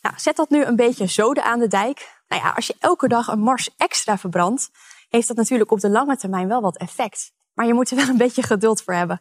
Nou, 0.03 0.15
zet 0.19 0.37
dat 0.37 0.51
nu 0.51 0.65
een 0.65 0.77
beetje 0.77 1.07
zoden 1.07 1.45
aan 1.45 1.59
de 1.59 1.69
dijk. 1.69 2.21
Nou 2.29 2.43
ja, 2.43 2.51
als 2.51 2.67
je 2.67 2.77
elke 2.79 3.09
dag 3.09 3.27
een 3.27 3.41
Mars 3.41 3.71
extra 3.77 4.19
verbrandt, 4.19 4.71
heeft 5.11 5.29
dat 5.29 5.37
natuurlijk 5.37 5.71
op 5.71 5.81
de 5.81 5.91
lange 5.91 6.17
termijn 6.17 6.49
wel 6.49 6.61
wat 6.61 6.77
effect. 6.77 7.33
Maar 7.55 7.67
je 7.67 7.75
moet 7.75 7.91
er 7.91 7.97
wel 7.97 8.09
een 8.09 8.17
beetje 8.17 8.43
geduld 8.43 8.83
voor 8.83 8.95
hebben. 8.95 9.21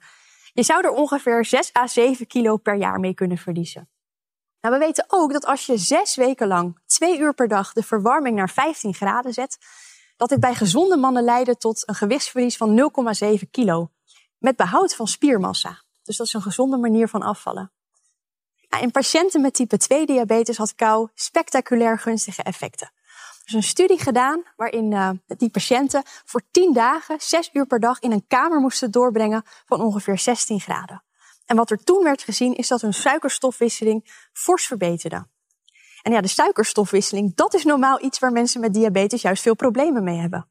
Je 0.53 0.63
zou 0.63 0.83
er 0.83 0.91
ongeveer 0.91 1.45
6 1.45 1.75
à 1.75 1.87
7 1.87 2.27
kilo 2.27 2.57
per 2.57 2.75
jaar 2.75 2.99
mee 2.99 3.13
kunnen 3.13 3.37
verliezen. 3.37 3.89
Nou, 4.61 4.73
we 4.79 4.85
weten 4.85 5.05
ook 5.07 5.31
dat 5.31 5.45
als 5.45 5.65
je 5.65 5.77
zes 5.77 6.15
weken 6.15 6.47
lang, 6.47 6.79
twee 6.85 7.19
uur 7.19 7.33
per 7.33 7.47
dag, 7.47 7.73
de 7.73 7.83
verwarming 7.83 8.35
naar 8.35 8.49
15 8.49 8.93
graden 8.93 9.33
zet, 9.33 9.57
dat 10.17 10.29
dit 10.29 10.39
bij 10.39 10.55
gezonde 10.55 10.97
mannen 10.97 11.23
leidde 11.23 11.57
tot 11.57 11.87
een 11.87 11.95
gewichtsverlies 11.95 12.57
van 12.57 12.91
0,7 13.23 13.49
kilo. 13.51 13.91
Met 14.37 14.55
behoud 14.55 14.95
van 14.95 15.07
spiermassa. 15.07 15.81
Dus 16.03 16.17
dat 16.17 16.27
is 16.27 16.33
een 16.33 16.41
gezonde 16.41 16.77
manier 16.77 17.07
van 17.07 17.21
afvallen. 17.21 17.71
Nou, 18.69 18.83
in 18.83 18.91
patiënten 18.91 19.41
met 19.41 19.53
type 19.53 19.77
2 19.77 20.05
diabetes 20.05 20.57
had 20.57 20.75
kou 20.75 21.09
spectaculair 21.13 21.99
gunstige 21.99 22.43
effecten 22.43 22.91
is 23.49 23.55
een 23.55 23.63
studie 23.63 23.99
gedaan 23.99 24.43
waarin 24.55 24.91
uh, 24.91 25.09
die 25.27 25.49
patiënten 25.49 26.03
voor 26.05 26.41
10 26.51 26.73
dagen, 26.73 27.19
6 27.19 27.49
uur 27.53 27.65
per 27.65 27.79
dag 27.79 27.99
in 27.99 28.11
een 28.11 28.27
kamer 28.27 28.59
moesten 28.59 28.91
doorbrengen 28.91 29.43
van 29.65 29.81
ongeveer 29.81 30.17
16 30.17 30.59
graden. 30.59 31.03
En 31.45 31.55
wat 31.55 31.69
er 31.69 31.83
toen 31.83 32.03
werd 32.03 32.21
gezien 32.21 32.55
is 32.55 32.67
dat 32.67 32.81
hun 32.81 32.93
suikerstofwisseling 32.93 34.27
fors 34.33 34.65
verbeterde. 34.65 35.27
En 36.01 36.11
ja, 36.11 36.21
de 36.21 36.27
suikerstofwisseling, 36.27 37.35
dat 37.35 37.53
is 37.53 37.63
normaal 37.63 38.03
iets 38.03 38.19
waar 38.19 38.31
mensen 38.31 38.61
met 38.61 38.73
diabetes 38.73 39.21
juist 39.21 39.41
veel 39.41 39.55
problemen 39.55 40.03
mee 40.03 40.17
hebben. 40.17 40.47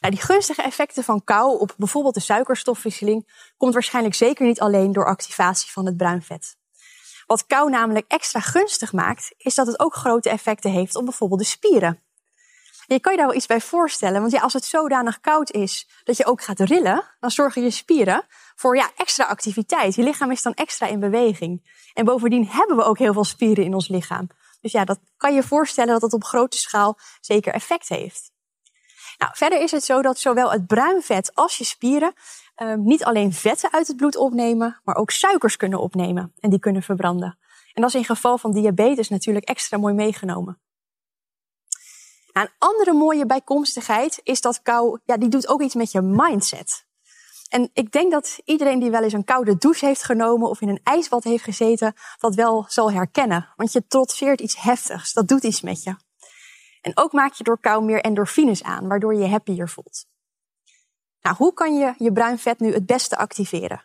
Nou, 0.00 0.14
die 0.14 0.24
gunstige 0.24 0.62
effecten 0.62 1.04
van 1.04 1.24
kou 1.24 1.58
op 1.58 1.74
bijvoorbeeld 1.76 2.14
de 2.14 2.20
suikerstofwisseling 2.20 3.50
komt 3.56 3.72
waarschijnlijk 3.72 4.14
zeker 4.14 4.46
niet 4.46 4.60
alleen 4.60 4.92
door 4.92 5.06
activatie 5.06 5.70
van 5.72 5.86
het 5.86 5.96
bruin 5.96 6.22
vet. 6.22 6.56
Wat 7.26 7.46
kou 7.46 7.70
namelijk 7.70 8.04
extra 8.08 8.40
gunstig 8.40 8.92
maakt, 8.92 9.34
is 9.36 9.54
dat 9.54 9.66
het 9.66 9.80
ook 9.80 9.94
grote 9.94 10.30
effecten 10.30 10.70
heeft 10.70 10.96
op 10.96 11.04
bijvoorbeeld 11.04 11.40
de 11.40 11.46
spieren. 11.46 12.02
je 12.86 13.00
kan 13.00 13.12
je 13.12 13.18
daar 13.18 13.26
wel 13.26 13.36
iets 13.36 13.46
bij 13.46 13.60
voorstellen, 13.60 14.20
want 14.20 14.32
ja, 14.32 14.40
als 14.40 14.52
het 14.52 14.64
zodanig 14.64 15.20
koud 15.20 15.50
is 15.50 15.88
dat 16.04 16.16
je 16.16 16.26
ook 16.26 16.42
gaat 16.42 16.60
rillen, 16.60 17.04
dan 17.20 17.30
zorgen 17.30 17.62
je 17.62 17.70
spieren 17.70 18.26
voor 18.54 18.76
ja, 18.76 18.90
extra 18.96 19.24
activiteit. 19.24 19.94
Je 19.94 20.02
lichaam 20.02 20.30
is 20.30 20.42
dan 20.42 20.54
extra 20.54 20.86
in 20.86 21.00
beweging. 21.00 21.74
En 21.94 22.04
bovendien 22.04 22.48
hebben 22.48 22.76
we 22.76 22.82
ook 22.82 22.98
heel 22.98 23.12
veel 23.12 23.24
spieren 23.24 23.64
in 23.64 23.74
ons 23.74 23.88
lichaam. 23.88 24.28
Dus 24.60 24.72
ja, 24.72 24.84
dat 24.84 24.98
kan 25.16 25.34
je 25.34 25.42
voorstellen 25.42 25.92
dat 25.92 26.02
het 26.02 26.12
op 26.12 26.24
grote 26.24 26.56
schaal 26.56 26.98
zeker 27.20 27.52
effect 27.52 27.88
heeft. 27.88 28.30
Nou, 29.18 29.32
verder 29.34 29.60
is 29.60 29.70
het 29.70 29.84
zo 29.84 30.02
dat 30.02 30.18
zowel 30.18 30.50
het 30.50 30.66
bruin 30.66 31.02
vet 31.02 31.34
als 31.34 31.56
je 31.56 31.64
spieren 31.64 32.14
um, 32.62 32.82
niet 32.84 33.04
alleen 33.04 33.32
vetten 33.32 33.72
uit 33.72 33.86
het 33.86 33.96
bloed 33.96 34.16
opnemen, 34.16 34.80
maar 34.84 34.96
ook 34.96 35.10
suikers 35.10 35.56
kunnen 35.56 35.80
opnemen 35.80 36.32
en 36.40 36.50
die 36.50 36.58
kunnen 36.58 36.82
verbranden. 36.82 37.38
En 37.72 37.82
dat 37.82 37.90
is 37.90 38.00
in 38.00 38.04
geval 38.04 38.38
van 38.38 38.52
diabetes 38.52 39.08
natuurlijk 39.08 39.48
extra 39.48 39.78
mooi 39.78 39.94
meegenomen. 39.94 40.60
Nou, 42.32 42.46
een 42.46 42.54
andere 42.58 42.92
mooie 42.92 43.26
bijkomstigheid 43.26 44.20
is 44.22 44.40
dat 44.40 44.62
kou, 44.62 44.98
ja, 45.04 45.16
die 45.16 45.28
doet 45.28 45.48
ook 45.48 45.62
iets 45.62 45.74
met 45.74 45.92
je 45.92 46.00
mindset. 46.00 46.86
En 47.48 47.70
ik 47.72 47.92
denk 47.92 48.12
dat 48.12 48.38
iedereen 48.44 48.78
die 48.78 48.90
wel 48.90 49.02
eens 49.02 49.12
een 49.12 49.24
koude 49.24 49.56
douche 49.56 49.86
heeft 49.86 50.02
genomen 50.02 50.48
of 50.48 50.60
in 50.60 50.68
een 50.68 50.80
ijsbad 50.82 51.24
heeft 51.24 51.44
gezeten, 51.44 51.94
dat 52.18 52.34
wel 52.34 52.64
zal 52.68 52.92
herkennen. 52.92 53.52
Want 53.56 53.72
je 53.72 53.86
trotseert 53.86 54.40
iets 54.40 54.62
heftigs. 54.62 55.12
Dat 55.12 55.28
doet 55.28 55.44
iets 55.44 55.60
met 55.60 55.82
je. 55.82 55.96
En 56.80 56.96
ook 56.96 57.12
maak 57.12 57.32
je 57.32 57.44
door 57.44 57.60
kou 57.60 57.84
meer 57.84 58.00
endorfines 58.00 58.62
aan, 58.62 58.88
waardoor 58.88 59.14
je 59.14 59.20
je 59.20 59.28
happier 59.28 59.68
voelt. 59.68 60.06
Nou, 61.26 61.38
hoe 61.38 61.54
kan 61.54 61.76
je 61.76 61.94
je 61.98 62.12
bruin 62.12 62.38
vet 62.38 62.60
nu 62.60 62.72
het 62.72 62.86
beste 62.86 63.16
activeren? 63.16 63.84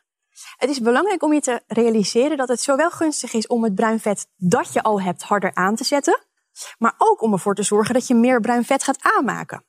Het 0.57 0.69
is 0.69 0.79
belangrijk 0.79 1.23
om 1.23 1.33
je 1.33 1.39
te 1.39 1.61
realiseren 1.67 2.37
dat 2.37 2.47
het 2.47 2.61
zowel 2.61 2.89
gunstig 2.89 3.33
is 3.33 3.47
om 3.47 3.63
het 3.63 3.75
bruin 3.75 3.99
vet 3.99 4.27
dat 4.35 4.73
je 4.73 4.83
al 4.83 5.01
hebt 5.01 5.21
harder 5.21 5.55
aan 5.55 5.75
te 5.75 5.83
zetten, 5.83 6.25
maar 6.77 6.93
ook 6.97 7.21
om 7.21 7.33
ervoor 7.33 7.55
te 7.55 7.63
zorgen 7.63 7.93
dat 7.93 8.07
je 8.07 8.15
meer 8.15 8.39
bruin 8.39 8.65
vet 8.65 8.83
gaat 8.83 9.01
aanmaken. 9.01 9.65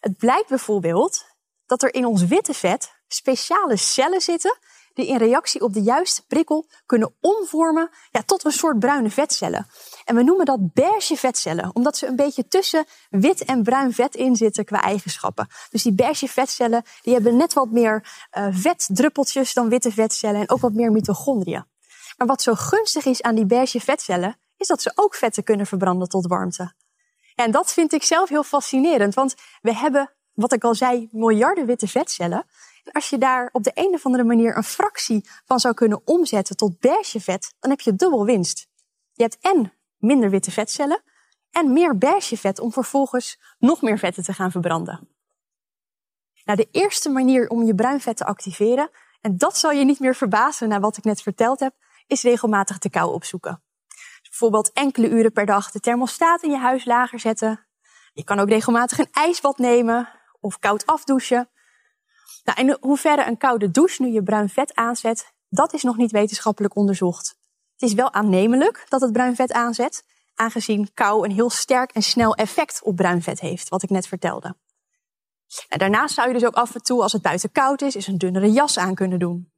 Het 0.00 0.16
blijkt 0.16 0.48
bijvoorbeeld 0.48 1.24
dat 1.66 1.82
er 1.82 1.94
in 1.94 2.06
ons 2.06 2.24
witte 2.24 2.54
vet 2.54 2.94
speciale 3.08 3.76
cellen 3.76 4.20
zitten 4.20 4.58
die 4.96 5.06
in 5.06 5.16
reactie 5.16 5.60
op 5.60 5.72
de 5.72 5.82
juiste 5.82 6.26
prikkel 6.26 6.66
kunnen 6.86 7.14
omvormen 7.20 7.90
ja, 8.10 8.22
tot 8.22 8.44
een 8.44 8.52
soort 8.52 8.78
bruine 8.78 9.10
vetcellen. 9.10 9.66
En 10.04 10.14
we 10.14 10.22
noemen 10.22 10.46
dat 10.46 10.72
beige 10.72 11.16
vetcellen, 11.16 11.70
omdat 11.74 11.96
ze 11.96 12.06
een 12.06 12.16
beetje 12.16 12.48
tussen 12.48 12.84
wit 13.10 13.44
en 13.44 13.62
bruin 13.62 13.92
vet 13.92 14.14
in 14.14 14.36
zitten 14.36 14.64
qua 14.64 14.82
eigenschappen. 14.82 15.48
Dus 15.70 15.82
die 15.82 15.94
beige 15.94 16.28
vetcellen 16.28 16.82
die 17.02 17.12
hebben 17.12 17.36
net 17.36 17.52
wat 17.52 17.70
meer 17.70 18.26
uh, 18.32 18.46
vetdruppeltjes 18.50 19.54
dan 19.54 19.68
witte 19.68 19.92
vetcellen 19.92 20.40
en 20.40 20.50
ook 20.50 20.60
wat 20.60 20.72
meer 20.72 20.92
mitochondriën. 20.92 21.64
Maar 22.16 22.26
wat 22.26 22.42
zo 22.42 22.54
gunstig 22.54 23.04
is 23.04 23.22
aan 23.22 23.34
die 23.34 23.46
beige 23.46 23.80
vetcellen, 23.80 24.38
is 24.56 24.66
dat 24.66 24.82
ze 24.82 24.92
ook 24.94 25.14
vetten 25.14 25.44
kunnen 25.44 25.66
verbranden 25.66 26.08
tot 26.08 26.26
warmte. 26.26 26.72
En 27.34 27.50
dat 27.50 27.72
vind 27.72 27.92
ik 27.92 28.02
zelf 28.02 28.28
heel 28.28 28.42
fascinerend, 28.42 29.14
want 29.14 29.34
we 29.60 29.74
hebben, 29.74 30.12
wat 30.32 30.52
ik 30.52 30.64
al 30.64 30.74
zei, 30.74 31.08
miljarden 31.12 31.66
witte 31.66 31.88
vetcellen. 31.88 32.46
Als 32.92 33.10
je 33.10 33.18
daar 33.18 33.48
op 33.52 33.62
de 33.62 33.70
een 33.74 33.94
of 33.94 34.04
andere 34.04 34.24
manier 34.24 34.56
een 34.56 34.64
fractie 34.64 35.28
van 35.44 35.60
zou 35.60 35.74
kunnen 35.74 36.00
omzetten 36.04 36.56
tot 36.56 36.80
beige 36.80 37.20
vet, 37.20 37.54
dan 37.58 37.70
heb 37.70 37.80
je 37.80 37.94
dubbel 37.94 38.24
winst. 38.24 38.68
Je 39.12 39.22
hebt 39.22 39.38
en 39.40 39.72
minder 39.96 40.30
witte 40.30 40.50
vetcellen 40.50 41.02
en 41.50 41.72
meer 41.72 41.98
beige 41.98 42.36
vet 42.36 42.58
om 42.58 42.72
vervolgens 42.72 43.40
nog 43.58 43.82
meer 43.82 43.98
vetten 43.98 44.22
te 44.24 44.32
gaan 44.32 44.50
verbranden. 44.50 45.08
Nou, 46.44 46.58
de 46.58 46.68
eerste 46.70 47.08
manier 47.08 47.48
om 47.48 47.64
je 47.64 47.74
bruin 47.74 48.00
vet 48.00 48.16
te 48.16 48.24
activeren, 48.24 48.90
en 49.20 49.36
dat 49.36 49.58
zal 49.58 49.70
je 49.70 49.84
niet 49.84 50.00
meer 50.00 50.14
verbazen 50.14 50.68
na 50.68 50.80
wat 50.80 50.96
ik 50.96 51.04
net 51.04 51.22
verteld 51.22 51.60
heb, 51.60 51.74
is 52.06 52.22
regelmatig 52.22 52.78
de 52.78 52.90
kou 52.90 53.12
opzoeken. 53.12 53.62
Dus 54.20 54.28
bijvoorbeeld 54.28 54.72
enkele 54.72 55.08
uren 55.08 55.32
per 55.32 55.46
dag 55.46 55.70
de 55.70 55.80
thermostaat 55.80 56.42
in 56.42 56.50
je 56.50 56.58
huis 56.58 56.84
lager 56.84 57.20
zetten. 57.20 57.66
Je 58.12 58.24
kan 58.24 58.38
ook 58.38 58.48
regelmatig 58.48 58.98
een 58.98 59.12
ijsbad 59.12 59.58
nemen 59.58 60.08
of 60.40 60.58
koud 60.58 60.86
afdouchen. 60.86 61.50
Nou, 62.46 62.60
in 62.60 62.76
hoeverre 62.80 63.26
een 63.26 63.36
koude 63.36 63.70
douche 63.70 64.02
nu 64.02 64.08
je 64.08 64.22
bruin 64.22 64.48
vet 64.48 64.74
aanzet, 64.74 65.32
dat 65.48 65.72
is 65.72 65.82
nog 65.82 65.96
niet 65.96 66.10
wetenschappelijk 66.10 66.76
onderzocht. 66.76 67.36
Het 67.72 67.82
is 67.82 67.94
wel 67.94 68.12
aannemelijk 68.12 68.86
dat 68.88 69.00
het 69.00 69.12
bruin 69.12 69.36
vet 69.36 69.52
aanzet, 69.52 70.04
aangezien 70.34 70.94
kou 70.94 71.24
een 71.24 71.34
heel 71.34 71.50
sterk 71.50 71.92
en 71.92 72.02
snel 72.02 72.34
effect 72.34 72.82
op 72.82 72.96
bruin 72.96 73.22
vet 73.22 73.40
heeft, 73.40 73.68
wat 73.68 73.82
ik 73.82 73.90
net 73.90 74.06
vertelde. 74.06 74.56
En 75.68 75.78
daarnaast 75.78 76.14
zou 76.14 76.28
je 76.28 76.34
dus 76.34 76.44
ook 76.44 76.54
af 76.54 76.74
en 76.74 76.82
toe, 76.82 77.02
als 77.02 77.12
het 77.12 77.22
buiten 77.22 77.52
koud 77.52 77.82
is, 77.82 77.96
is 77.96 78.06
een 78.06 78.18
dunnere 78.18 78.52
jas 78.52 78.78
aan 78.78 78.94
kunnen 78.94 79.18
doen. 79.18 79.52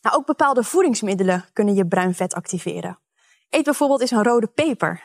Nou, 0.00 0.16
ook 0.16 0.26
bepaalde 0.26 0.62
voedingsmiddelen 0.62 1.44
kunnen 1.52 1.74
je 1.74 1.86
bruin 1.86 2.14
vet 2.14 2.34
activeren. 2.34 2.98
Eet 3.48 3.64
bijvoorbeeld 3.64 4.00
eens 4.00 4.10
een 4.10 4.22
rode 4.22 4.46
peper. 4.46 5.02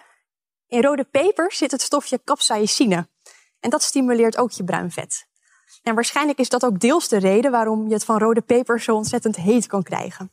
In 0.67 0.81
rode 0.81 1.03
peper 1.03 1.53
zit 1.53 1.71
het 1.71 1.81
stofje 1.81 2.21
capsaicine. 2.23 3.09
En 3.59 3.69
dat 3.69 3.81
stimuleert 3.81 4.37
ook 4.37 4.51
je 4.51 4.63
bruin 4.63 4.91
vet. 4.91 5.29
En 5.83 5.95
waarschijnlijk 5.95 6.39
is 6.39 6.49
dat 6.49 6.65
ook 6.65 6.79
deels 6.79 7.07
de 7.07 7.17
reden 7.17 7.51
waarom 7.51 7.87
je 7.87 7.93
het 7.93 8.05
van 8.05 8.17
rode 8.17 8.41
peper 8.41 8.81
zo 8.81 8.95
ontzettend 8.95 9.35
heet 9.35 9.67
kan 9.67 9.83
krijgen. 9.83 10.31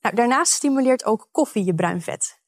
Nou, 0.00 0.14
daarnaast 0.14 0.52
stimuleert 0.52 1.04
ook 1.04 1.28
koffie 1.32 1.64
je 1.64 1.74
bruin 1.74 2.02
vet. 2.02 2.40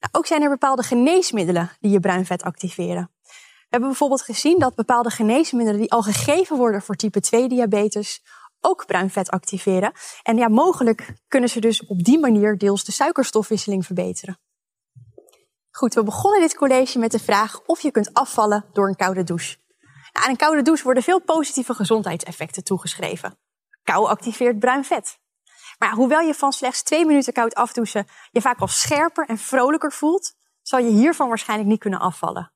Nou, 0.00 0.12
ook 0.12 0.26
zijn 0.26 0.42
er 0.42 0.48
bepaalde 0.48 0.82
geneesmiddelen 0.82 1.70
die 1.80 1.90
je 1.90 2.00
bruin 2.00 2.26
vet 2.26 2.42
activeren. 2.42 3.10
We 3.22 3.78
hebben 3.78 3.88
bijvoorbeeld 3.88 4.22
gezien 4.22 4.58
dat 4.58 4.74
bepaalde 4.74 5.10
geneesmiddelen 5.10 5.80
die 5.80 5.92
al 5.92 6.02
gegeven 6.02 6.56
worden 6.56 6.82
voor 6.82 6.94
type 6.94 7.20
2 7.20 7.48
diabetes 7.48 8.22
ook 8.60 8.86
bruin 8.86 9.10
vet 9.10 9.30
activeren. 9.30 9.92
En 10.22 10.36
ja, 10.36 10.48
mogelijk 10.48 11.14
kunnen 11.28 11.48
ze 11.48 11.60
dus 11.60 11.86
op 11.86 12.04
die 12.04 12.18
manier 12.18 12.58
deels 12.58 12.84
de 12.84 12.92
suikerstofwisseling 12.92 13.86
verbeteren. 13.86 14.38
Goed, 15.70 15.94
we 15.94 16.02
begonnen 16.02 16.40
dit 16.40 16.54
college 16.54 16.98
met 16.98 17.10
de 17.10 17.18
vraag 17.18 17.60
of 17.66 17.80
je 17.80 17.90
kunt 17.90 18.14
afvallen 18.14 18.64
door 18.72 18.88
een 18.88 18.96
koude 18.96 19.24
douche. 19.24 19.61
Aan 20.12 20.30
een 20.30 20.36
koude 20.36 20.62
douche 20.62 20.84
worden 20.84 21.02
veel 21.02 21.20
positieve 21.20 21.74
gezondheidseffecten 21.74 22.64
toegeschreven. 22.64 23.38
Kou 23.82 24.06
activeert 24.06 24.58
bruin 24.58 24.84
vet. 24.84 25.18
Maar 25.78 25.92
hoewel 25.92 26.20
je 26.20 26.34
van 26.34 26.52
slechts 26.52 26.82
twee 26.82 27.06
minuten 27.06 27.32
koud 27.32 27.54
afdouchen 27.54 28.06
je 28.30 28.40
vaak 28.40 28.58
al 28.58 28.68
scherper 28.68 29.28
en 29.28 29.38
vrolijker 29.38 29.92
voelt, 29.92 30.34
zal 30.62 30.78
je 30.78 30.90
hiervan 30.90 31.28
waarschijnlijk 31.28 31.68
niet 31.68 31.80
kunnen 31.80 32.00
afvallen. 32.00 32.52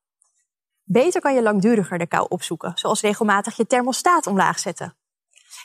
Beter 0.82 1.20
kan 1.20 1.34
je 1.34 1.42
langduriger 1.42 1.98
de 1.98 2.06
kou 2.06 2.26
opzoeken, 2.28 2.72
zoals 2.74 3.00
regelmatig 3.00 3.56
je 3.56 3.66
thermostaat 3.66 4.26
omlaag 4.26 4.58
zetten. 4.58 4.96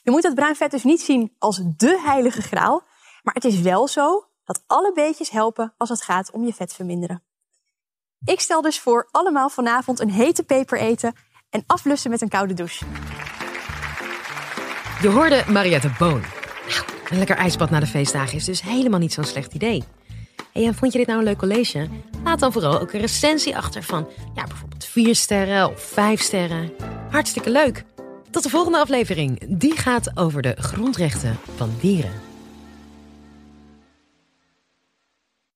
Je 0.04 0.12
moet 0.12 0.24
het 0.24 0.36
bruin 0.36 0.56
vet 0.56 0.72
dus 0.72 0.84
niet 0.84 1.02
zien 1.02 1.36
als 1.38 1.62
de 1.78 2.02
heilige 2.06 2.42
graal, 2.42 2.84
maar 3.22 3.34
het 3.34 3.46
is 3.46 3.60
wel 3.60 3.88
zo 3.88 4.26
dat 4.44 4.64
alle 4.68 4.94
beetjes 4.94 5.30
helpen 5.30 5.74
als 5.78 5.90
het 5.90 6.02
gaat 6.02 6.32
om 6.32 6.46
je 6.46 6.54
vet 6.54 6.74
verminderen. 6.74 7.24
Ik 8.26 8.40
stel 8.40 8.62
dus 8.62 8.80
voor 8.80 9.08
allemaal 9.12 9.50
vanavond 9.50 10.00
een 10.00 10.12
hete 10.12 10.44
peper 10.44 10.80
eten 10.80 11.16
en 11.52 11.64
aflussen 11.68 12.10
met 12.10 12.22
een 12.22 12.30
koude 12.30 12.54
douche. 12.54 12.86
Je 15.02 15.08
hoorde 15.08 15.44
Mariette 15.48 15.92
Boon. 15.98 16.22
Nou, 16.70 16.84
een 17.10 17.18
lekker 17.18 17.36
ijsbad 17.36 17.70
na 17.70 17.80
de 17.80 17.88
feestdagen 17.88 18.36
is 18.36 18.46
dus 18.46 18.62
helemaal 18.62 19.00
niet 19.00 19.14
zo'n 19.14 19.24
slecht 19.24 19.54
idee. 19.54 19.84
En 20.54 20.76
vond 20.76 20.92
je 20.92 20.98
dit 20.98 21.08
nou 21.08 21.20
een 21.20 21.26
leuk 21.26 21.38
college? 21.38 21.88
Laat 22.24 22.40
dan 22.40 22.52
vooral 22.52 22.80
ook 22.80 22.94
een 22.94 23.00
recensie 23.00 23.58
achter 23.58 23.84
van 23.84 24.08
ja, 24.34 24.44
bijvoorbeeld 24.44 24.86
4 24.86 25.16
sterren 25.16 25.70
of 25.70 25.82
5 25.82 26.22
sterren. 26.22 26.72
Hartstikke 27.10 27.50
leuk. 27.50 27.84
Tot 28.32 28.44
de 28.44 28.50
volgende 28.50 28.78
aflevering. 28.78 29.40
Die 29.48 29.78
gaat 29.78 30.12
over 30.18 30.42
de 30.42 30.56
grondrechten 30.60 31.38
van 31.56 31.76
dieren. 31.80 32.31